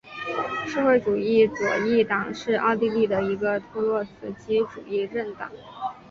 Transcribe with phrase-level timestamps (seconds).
[0.67, 5.51] 社会主义左翼党是奥地利的一个托洛茨基主义政党。